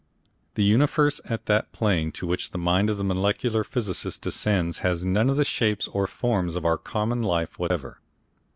[0.55, 5.05] The universe at that plane to which the mind of the molecular physicist descends has
[5.05, 7.99] none of the shapes or forms of our common life whatever.